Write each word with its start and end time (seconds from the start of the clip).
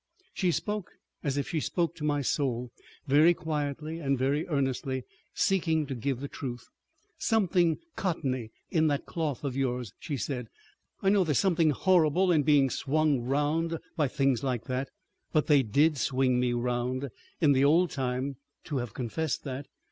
She 0.33 0.49
spoke 0.49 0.89
as 1.21 1.37
if 1.37 1.47
she 1.47 1.59
spoke 1.59 1.93
to 1.97 2.03
my 2.03 2.23
soul, 2.23 2.71
very 3.05 3.35
quietly 3.35 3.99
and 3.99 4.17
very 4.17 4.47
earnestly, 4.47 5.03
seeking 5.35 5.85
to 5.85 5.93
give 5.93 6.21
the 6.21 6.27
truth. 6.27 6.65
"Something 7.19 7.77
cottony 7.95 8.49
in 8.71 8.87
that 8.87 9.05
cloth 9.05 9.43
of 9.43 9.55
yours," 9.55 9.93
she 9.99 10.17
said. 10.17 10.47
"I 11.03 11.09
know 11.09 11.23
there's 11.23 11.37
something 11.37 11.69
horrible 11.69 12.31
in 12.31 12.41
being 12.41 12.71
swung 12.71 13.19
round 13.21 13.77
by 13.95 14.07
things 14.07 14.41
like 14.43 14.63
that, 14.63 14.89
but 15.33 15.45
they 15.45 15.61
did 15.61 15.99
swing 15.99 16.39
me 16.39 16.51
round. 16.53 17.09
In 17.39 17.51
the 17.51 17.63
old 17.63 17.91
time—to 17.91 18.77
have 18.77 18.95
confessed 18.95 19.43
that! 19.43 19.67